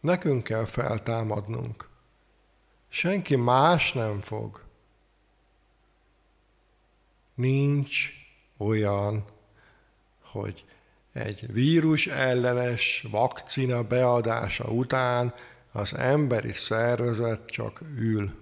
Nekünk 0.00 0.42
kell 0.42 0.64
feltámadnunk. 0.64 1.88
Senki 2.88 3.36
más 3.36 3.92
nem 3.92 4.20
fog. 4.20 4.60
Nincs 7.34 8.10
olyan, 8.58 9.24
hogy 10.22 10.64
egy 11.12 11.52
vírus 11.52 12.06
ellenes 12.06 13.06
vakcina 13.10 13.82
beadása 13.82 14.64
után 14.64 15.34
az 15.72 15.94
emberi 15.94 16.52
szervezet 16.52 17.46
csak 17.46 17.82
ül. 17.98 18.40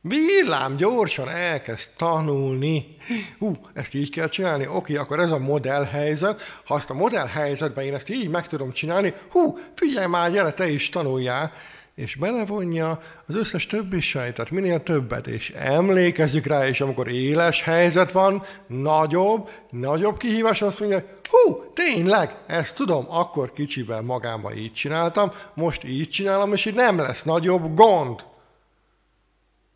Villám 0.00 0.76
gyorsan 0.76 1.28
elkezd 1.28 1.90
tanulni. 1.96 2.96
Hú, 3.38 3.56
ezt 3.72 3.94
így 3.94 4.10
kell 4.10 4.28
csinálni? 4.28 4.66
Oké, 4.66 4.96
akkor 4.96 5.20
ez 5.20 5.30
a 5.30 5.38
modellhelyzet. 5.38 6.40
Ha 6.64 6.74
azt 6.74 6.90
a 6.90 6.94
modellhelyzetben 6.94 7.84
én 7.84 7.94
ezt 7.94 8.08
így 8.08 8.28
meg 8.28 8.46
tudom 8.46 8.72
csinálni, 8.72 9.14
hú, 9.30 9.58
figyelj 9.74 10.06
már, 10.06 10.32
gyere, 10.32 10.52
te 10.52 10.68
is 10.68 10.88
tanuljál 10.88 11.52
és 11.94 12.14
belevonja 12.14 13.02
az 13.26 13.34
összes 13.34 13.66
többi 13.66 14.00
sejtet, 14.00 14.50
minél 14.50 14.82
többet, 14.82 15.26
és 15.26 15.50
emlékezik 15.50 16.46
rá, 16.46 16.66
és 16.66 16.80
amikor 16.80 17.08
éles 17.08 17.62
helyzet 17.62 18.12
van, 18.12 18.42
nagyobb, 18.66 19.48
nagyobb 19.70 20.16
kihívás, 20.16 20.62
azt 20.62 20.80
mondja, 20.80 21.02
hú, 21.30 21.72
tényleg, 21.74 22.36
ezt 22.46 22.76
tudom, 22.76 23.06
akkor 23.08 23.52
kicsiben 23.52 24.04
magámba 24.04 24.54
így 24.54 24.72
csináltam, 24.72 25.32
most 25.54 25.84
így 25.84 26.10
csinálom, 26.10 26.52
és 26.52 26.64
így 26.64 26.74
nem 26.74 26.98
lesz 26.98 27.22
nagyobb 27.22 27.74
gond. 27.74 28.24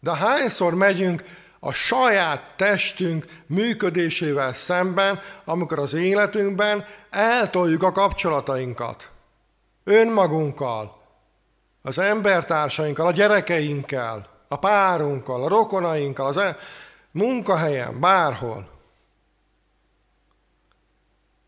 De 0.00 0.14
hányszor 0.14 0.74
megyünk 0.74 1.24
a 1.60 1.72
saját 1.72 2.54
testünk 2.56 3.26
működésével 3.46 4.54
szemben, 4.54 5.20
amikor 5.44 5.78
az 5.78 5.94
életünkben 5.94 6.84
eltoljuk 7.10 7.82
a 7.82 7.92
kapcsolatainkat 7.92 9.10
önmagunkkal, 9.84 10.95
az 11.86 11.98
embertársainkkal, 11.98 13.06
a 13.06 13.12
gyerekeinkkel, 13.12 14.26
a 14.48 14.56
párunkkal, 14.56 15.44
a 15.44 15.48
rokonainkkal, 15.48 16.26
az 16.26 16.36
e- 16.36 16.56
munkahelyen, 17.10 18.00
bárhol. 18.00 18.68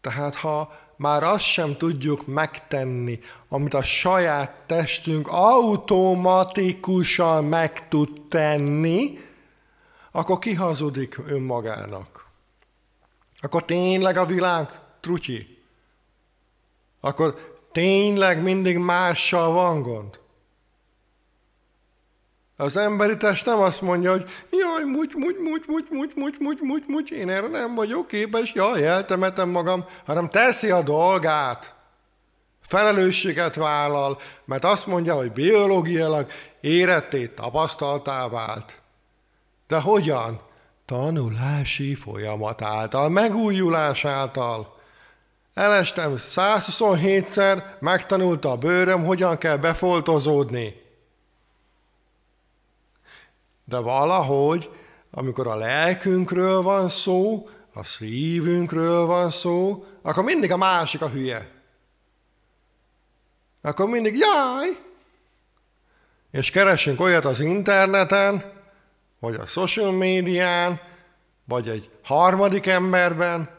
Tehát 0.01 0.35
ha 0.35 0.73
már 0.97 1.23
azt 1.23 1.45
sem 1.45 1.77
tudjuk 1.77 2.27
megtenni, 2.27 3.21
amit 3.49 3.75
a 3.75 3.83
saját 3.83 4.51
testünk 4.67 5.29
automatikusan 5.31 7.45
meg 7.45 7.89
tud 7.89 8.21
tenni, 8.29 9.19
akkor 10.11 10.39
kihazudik 10.39 11.19
önmagának. 11.27 12.27
Akkor 13.41 13.65
tényleg 13.65 14.17
a 14.17 14.27
világ 14.27 14.69
trutyi. 15.01 15.63
Akkor 17.01 17.57
tényleg 17.73 18.43
mindig 18.43 18.77
mással 18.77 19.53
van 19.53 19.83
gond. 19.83 20.19
Az 22.61 22.77
emberi 22.77 23.17
test 23.17 23.47
nem 23.47 23.59
azt 23.59 23.81
mondja, 23.81 24.11
hogy 24.11 24.25
jaj, 24.51 24.85
muty, 24.85 25.15
muty, 25.17 25.39
muty, 25.39 25.65
muty, 25.67 25.87
muty, 25.91 26.15
muty, 26.17 26.37
muty, 26.41 26.61
muty, 26.63 26.85
muty, 26.89 27.15
én 27.15 27.31
erre 27.31 27.47
nem 27.47 27.75
vagyok 27.75 28.07
képes, 28.07 28.53
jaj, 28.55 28.87
eltemetem 28.87 29.49
magam, 29.49 29.85
hanem 30.07 30.31
teszi 30.31 30.71
a 30.71 30.83
dolgát. 30.83 31.75
Felelősséget 32.61 33.55
vállal, 33.55 34.19
mert 34.45 34.65
azt 34.65 34.87
mondja, 34.87 35.15
hogy 35.15 35.33
biológiailag 35.33 36.27
éretté, 36.61 37.27
tapasztaltá 37.27 38.29
vált. 38.29 38.81
De 39.69 39.81
hogyan? 39.81 40.41
Tanulási 40.87 41.95
folyamat 41.95 42.63
által, 42.63 43.09
megújulás 43.09 44.05
által. 44.05 44.77
Elestem 45.55 46.15
127-szer, 46.19 47.63
megtanulta 47.81 48.51
a 48.51 48.57
bőröm, 48.57 49.05
hogyan 49.05 49.39
kell 49.39 49.57
befoltozódni. 49.57 50.87
De 53.69 53.79
valahogy, 53.79 54.71
amikor 55.11 55.47
a 55.47 55.57
lelkünkről 55.57 56.63
van 56.63 56.89
szó, 56.89 57.49
a 57.75 57.85
szívünkről 57.85 59.07
van 59.07 59.31
szó, 59.31 59.85
akkor 60.03 60.25
mindig 60.25 60.53
a 60.53 60.57
másik 60.57 61.03
a 61.03 61.09
hülye. 61.09 61.51
Akkor 63.63 63.89
mindig 63.89 64.17
jaj! 64.17 64.69
És 66.31 66.51
keresünk 66.51 67.01
olyat 67.01 67.25
az 67.25 67.41
interneten, 67.41 68.53
vagy 69.19 69.35
a 69.35 69.47
social 69.47 69.93
médián, 69.93 70.81
vagy 71.45 71.69
egy 71.69 71.91
harmadik 72.03 72.67
emberben, 72.67 73.51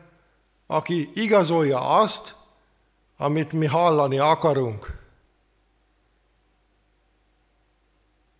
aki 0.67 1.09
igazolja 1.13 1.89
azt, 1.89 2.35
amit 3.17 3.51
mi 3.51 3.65
hallani 3.65 4.19
akarunk. 4.19 4.97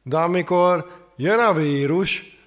De 0.04 0.18
amikor 0.18 0.99
jön 1.20 1.40
a 1.40 1.54
vírus, 1.54 2.38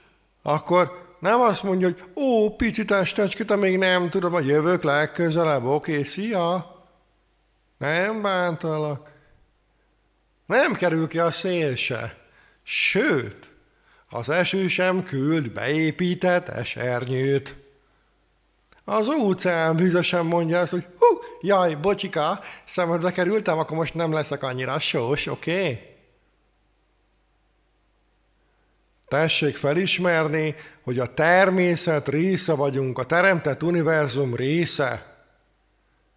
akkor 0.42 1.14
nem 1.20 1.40
azt 1.40 1.62
mondja, 1.62 1.86
hogy 1.86 2.02
ó, 2.16 2.56
pici 2.56 2.84
testecske, 2.84 3.56
még 3.56 3.78
nem 3.78 4.10
tudom, 4.10 4.32
hogy 4.32 4.46
jövök 4.46 4.82
legközelebb, 4.82 5.64
oké, 5.64 6.02
szia, 6.02 6.76
nem 7.78 8.22
bántalak. 8.22 9.10
Nem 10.46 10.74
kerül 10.74 11.08
ki 11.08 11.18
a 11.18 11.30
szél 11.30 11.74
se. 11.74 12.16
Sőt, 12.62 13.50
az 14.10 14.28
eső 14.28 14.68
sem 14.68 15.02
küld 15.02 15.50
beépített 15.50 16.48
esernyőt. 16.48 17.56
Az 18.84 19.08
óceán 19.08 19.76
vizesen 19.76 20.26
mondja 20.26 20.58
azt, 20.58 20.70
hogy 20.70 20.86
hú, 20.98 21.06
jaj, 21.40 21.74
bocsika, 21.74 22.40
szemedbe 22.64 23.12
kerültem, 23.12 23.58
akkor 23.58 23.76
most 23.76 23.94
nem 23.94 24.12
leszek 24.12 24.42
annyira 24.42 24.78
sós, 24.78 25.26
oké? 25.26 25.60
Okay? 25.60 25.91
Tessék 29.12 29.56
felismerni, 29.56 30.54
hogy 30.82 30.98
a 30.98 31.14
természet 31.14 32.08
része 32.08 32.54
vagyunk, 32.54 32.98
a 32.98 33.04
teremtett 33.04 33.62
univerzum 33.62 34.34
része. 34.34 35.16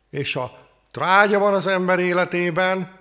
És 0.09 0.35
a 0.35 0.67
trágya 0.91 1.39
van 1.39 1.53
az 1.53 1.67
ember 1.67 1.99
életében, 1.99 2.99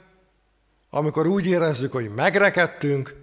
amikor 0.91 1.27
úgy 1.27 1.47
érezzük, 1.47 1.93
hogy 1.93 2.11
megrekedtünk, 2.15 3.15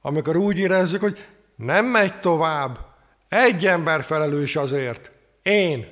amikor 0.00 0.36
úgy 0.36 0.58
érezzük, 0.58 1.00
hogy 1.00 1.26
nem 1.56 1.86
megy 1.86 2.20
tovább, 2.20 2.78
egy 3.28 3.66
ember 3.66 4.02
felelős 4.02 4.56
azért, 4.56 5.10
én. 5.42 5.88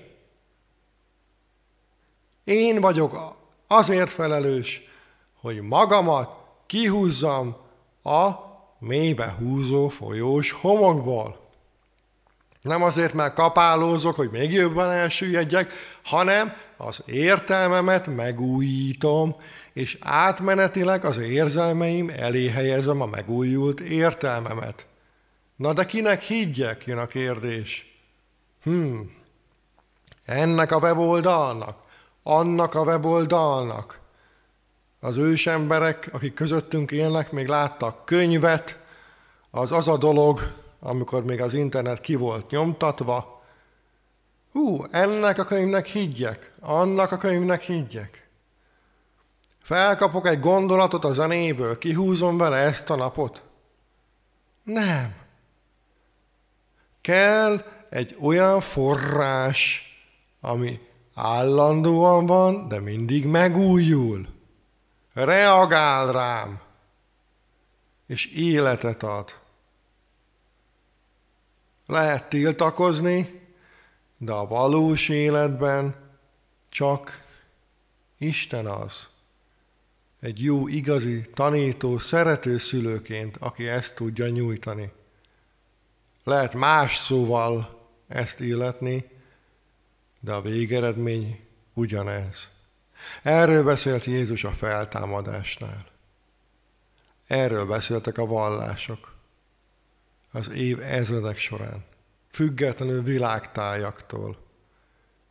Én 2.44 2.80
vagyok 2.80 3.36
azért 3.66 4.10
felelős, 4.10 4.80
hogy 5.40 5.60
magamat 5.60 6.30
kihúzzam 6.66 7.56
a 8.02 8.51
mélybe 8.82 9.34
húzó 9.38 9.88
folyós 9.88 10.52
homokból. 10.52 11.40
Nem 12.60 12.82
azért, 12.82 13.14
mert 13.14 13.34
kapálózok, 13.34 14.14
hogy 14.14 14.30
még 14.30 14.52
jobban 14.52 14.90
elsüllyedjek, 14.90 15.72
hanem 16.02 16.52
az 16.76 17.02
értelmemet 17.06 18.06
megújítom, 18.06 19.36
és 19.72 19.98
átmenetileg 20.00 21.04
az 21.04 21.16
érzelmeim 21.16 22.12
elé 22.16 22.48
helyezem 22.48 23.00
a 23.00 23.06
megújult 23.06 23.80
értelmemet. 23.80 24.86
Na 25.56 25.72
de 25.72 25.86
kinek 25.86 26.22
higgyek, 26.22 26.84
jön 26.86 26.98
a 26.98 27.06
kérdés. 27.06 27.96
Hmm, 28.62 29.16
ennek 30.24 30.72
a 30.72 30.78
weboldalnak, 30.78 31.78
annak 32.22 32.74
a 32.74 32.82
weboldalnak. 32.82 34.00
Az 35.04 35.16
ősemberek, 35.16 36.08
akik 36.12 36.34
közöttünk 36.34 36.90
élnek, 36.90 37.32
még 37.32 37.46
láttak 37.46 38.04
könyvet, 38.04 38.78
az 39.50 39.72
az 39.72 39.88
a 39.88 39.98
dolog, 39.98 40.52
amikor 40.80 41.24
még 41.24 41.40
az 41.40 41.54
internet 41.54 42.00
ki 42.00 42.14
volt 42.14 42.50
nyomtatva. 42.50 43.42
Hú, 44.52 44.84
ennek 44.90 45.38
a 45.38 45.44
könyvnek 45.44 45.86
higgyek, 45.86 46.52
annak 46.60 47.12
a 47.12 47.16
könyvnek 47.16 47.62
higgyek. 47.62 48.28
Felkapok 49.62 50.26
egy 50.26 50.40
gondolatot 50.40 51.04
a 51.04 51.12
zenéből, 51.12 51.78
kihúzom 51.78 52.36
vele 52.36 52.56
ezt 52.56 52.90
a 52.90 52.96
napot? 52.96 53.42
Nem. 54.62 55.14
Kell 57.00 57.64
egy 57.90 58.16
olyan 58.20 58.60
forrás, 58.60 59.82
ami 60.40 60.80
állandóan 61.14 62.26
van, 62.26 62.68
de 62.68 62.80
mindig 62.80 63.26
megújul. 63.26 64.26
Reagál 65.12 66.12
rám, 66.12 66.60
és 68.06 68.26
életet 68.26 69.02
ad. 69.02 69.40
Lehet 71.86 72.28
tiltakozni, 72.28 73.40
de 74.16 74.32
a 74.32 74.46
valós 74.46 75.08
életben 75.08 75.94
csak 76.68 77.24
Isten 78.18 78.66
az. 78.66 79.08
Egy 80.20 80.42
jó, 80.42 80.68
igazi, 80.68 81.30
tanító, 81.34 81.98
szerető 81.98 82.58
szülőként, 82.58 83.36
aki 83.36 83.68
ezt 83.68 83.94
tudja 83.94 84.28
nyújtani. 84.28 84.92
Lehet 86.24 86.54
más 86.54 86.96
szóval 86.96 87.80
ezt 88.08 88.40
illetni, 88.40 89.10
de 90.20 90.32
a 90.32 90.40
végeredmény 90.40 91.40
ugyanez. 91.72 92.51
Erről 93.22 93.64
beszélt 93.64 94.04
Jézus 94.04 94.44
a 94.44 94.50
feltámadásnál. 94.50 95.84
Erről 97.26 97.66
beszéltek 97.66 98.18
a 98.18 98.26
vallások 98.26 99.12
az 100.32 100.50
év 100.50 100.80
ezredek 100.80 101.38
során, 101.38 101.84
függetlenül 102.30 103.02
világtájaktól. 103.02 104.36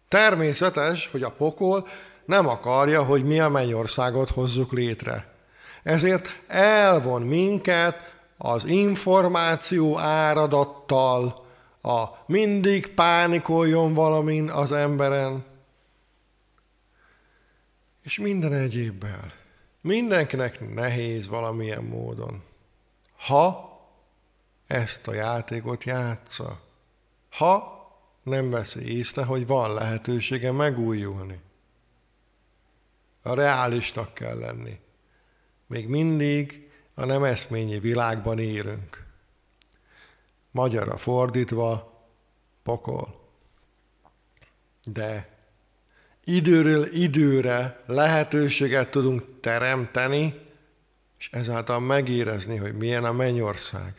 Természetes, 0.07 1.09
hogy 1.11 1.23
a 1.23 1.31
pokol 1.31 1.87
nem 2.25 2.47
akarja, 2.47 3.03
hogy 3.03 3.23
mi 3.23 3.39
a 3.39 3.49
mennyországot 3.49 4.29
hozzuk 4.29 4.71
létre. 4.71 5.33
Ezért 5.83 6.41
elvon 6.47 7.21
minket 7.21 8.13
az 8.37 8.65
információ 8.65 9.97
áradattal, 9.97 11.45
a 11.81 12.03
mindig 12.25 12.93
pánikoljon 12.93 13.93
valamin 13.93 14.49
az 14.49 14.71
emberen, 14.71 15.45
és 18.03 18.17
minden 18.19 18.53
egyébbel. 18.53 19.33
Mindenkinek 19.81 20.73
nehéz 20.73 21.27
valamilyen 21.27 21.83
módon. 21.83 22.43
Ha 23.17 23.71
ezt 24.67 25.07
a 25.07 25.13
játékot 25.13 25.83
játsza, 25.83 26.61
ha 27.29 27.79
nem 28.23 28.49
veszi 28.49 28.97
észre, 28.97 29.23
hogy 29.23 29.47
van 29.47 29.73
lehetősége 29.73 30.51
megújulni. 30.51 31.39
A 33.21 33.33
reálisnak 33.33 34.13
kell 34.13 34.37
lenni. 34.37 34.79
Még 35.67 35.87
mindig 35.87 36.71
a 36.93 37.05
nem 37.05 37.23
eszményi 37.23 37.79
világban 37.79 38.39
élünk. 38.39 39.05
Magyarra 40.51 40.97
fordítva, 40.97 42.01
pokol. 42.63 43.19
De 44.83 45.29
időről 46.35 46.93
időre 46.93 47.83
lehetőséget 47.85 48.91
tudunk 48.91 49.23
teremteni, 49.39 50.39
és 51.19 51.29
ezáltal 51.31 51.79
megérezni, 51.79 52.57
hogy 52.57 52.77
milyen 52.77 53.03
a 53.03 53.11
mennyország. 53.11 53.93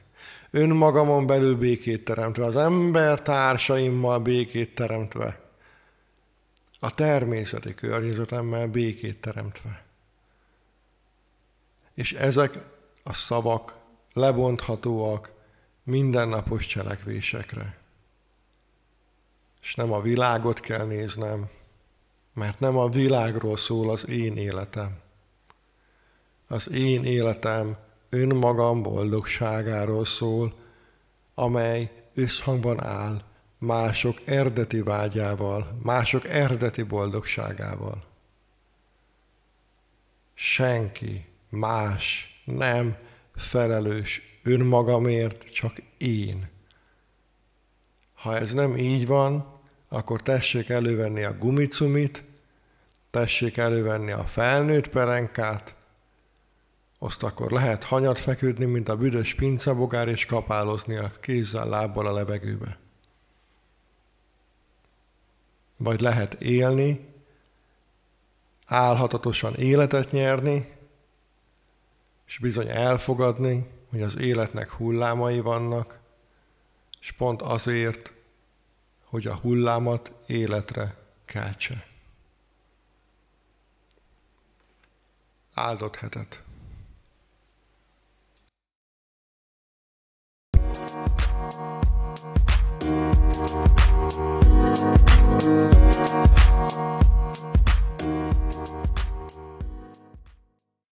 Önmagamon 0.50 1.26
belül 1.26 1.56
békét 1.56 2.04
teremtve, 2.04 2.44
az 2.44 2.56
ember 2.56 3.22
társaimmal 3.22 4.18
békét 4.18 4.74
teremtve, 4.74 5.40
a 6.80 6.94
természeti 6.94 7.74
környezetemmel 7.74 8.66
békét 8.66 9.20
teremtve. 9.20 9.84
És 11.94 12.12
ezek 12.12 12.58
a 13.02 13.12
szavak 13.12 13.76
lebonthatóak 14.12 15.30
mindennapos 15.82 16.66
cselekvésekre. 16.66 17.78
És 19.62 19.74
nem 19.74 19.92
a 19.92 20.00
világot 20.00 20.60
kell 20.60 20.86
néznem, 20.86 21.48
mert 22.34 22.60
nem 22.60 22.76
a 22.76 22.88
világról 22.88 23.56
szól 23.56 23.90
az 23.90 24.08
én 24.08 24.36
életem. 24.36 24.98
Az 26.48 26.70
én 26.70 27.04
életem 27.04 27.76
önmagam 28.08 28.82
boldogságáról 28.82 30.04
szól, 30.04 30.54
amely 31.34 31.90
összhangban 32.14 32.84
áll 32.84 33.22
mások 33.58 34.20
eredeti 34.24 34.80
vágyával, 34.80 35.78
mások 35.82 36.28
eredeti 36.28 36.82
boldogságával. 36.82 38.02
Senki 40.34 41.24
más 41.48 42.32
nem 42.44 42.96
felelős 43.34 44.22
önmagamért, 44.42 45.44
csak 45.44 45.82
én. 45.98 46.50
Ha 48.14 48.36
ez 48.36 48.52
nem 48.52 48.76
így 48.76 49.06
van, 49.06 49.60
akkor 49.92 50.22
tessék 50.22 50.68
elővenni 50.68 51.22
a 51.22 51.38
gumicumit, 51.38 52.24
tessék 53.10 53.56
elővenni 53.56 54.10
a 54.10 54.24
felnőtt 54.24 54.88
perenkát, 54.88 55.74
azt 56.98 57.22
akkor 57.22 57.50
lehet 57.50 57.84
hanyat 57.84 58.18
feküdni, 58.18 58.64
mint 58.64 58.88
a 58.88 58.96
büdös 58.96 59.34
pincabogár, 59.34 60.08
és 60.08 60.24
kapálozni 60.24 60.96
a 60.96 61.10
kézzel, 61.20 61.68
lábbal 61.68 62.06
a 62.06 62.12
levegőbe. 62.12 62.78
Vagy 65.76 66.00
lehet 66.00 66.34
élni, 66.34 67.08
álhatatosan 68.66 69.54
életet 69.54 70.10
nyerni, 70.10 70.72
és 72.26 72.38
bizony 72.38 72.68
elfogadni, 72.68 73.66
hogy 73.90 74.02
az 74.02 74.18
életnek 74.18 74.70
hullámai 74.70 75.40
vannak, 75.40 75.98
és 77.00 77.12
pont 77.12 77.42
azért, 77.42 78.11
hogy 79.12 79.26
a 79.26 79.34
hullámat 79.34 80.12
életre 80.26 80.96
keltse. 81.24 81.86
Áldott 85.54 85.96
hetet! 85.96 86.42